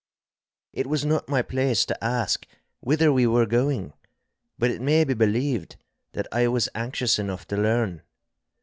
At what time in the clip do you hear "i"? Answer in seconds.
6.31-6.47